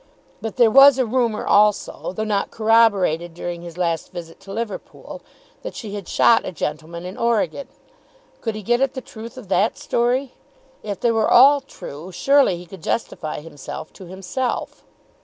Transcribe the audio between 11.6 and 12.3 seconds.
true,